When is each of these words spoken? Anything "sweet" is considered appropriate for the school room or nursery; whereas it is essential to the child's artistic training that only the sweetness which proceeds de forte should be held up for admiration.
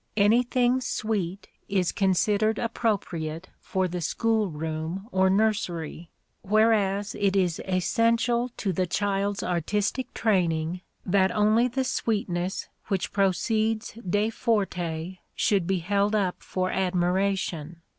Anything 0.17 0.81
"sweet" 0.81 1.47
is 1.69 1.91
considered 1.91 2.57
appropriate 2.57 3.49
for 3.59 3.87
the 3.87 4.01
school 4.01 4.49
room 4.49 5.07
or 5.11 5.29
nursery; 5.29 6.09
whereas 6.41 7.13
it 7.13 7.35
is 7.35 7.61
essential 7.67 8.49
to 8.57 8.73
the 8.73 8.87
child's 8.87 9.43
artistic 9.43 10.11
training 10.15 10.81
that 11.05 11.29
only 11.31 11.67
the 11.67 11.83
sweetness 11.83 12.67
which 12.87 13.13
proceeds 13.13 13.93
de 13.93 14.31
forte 14.31 15.19
should 15.35 15.67
be 15.67 15.77
held 15.77 16.15
up 16.15 16.41
for 16.41 16.71
admiration. 16.71 17.83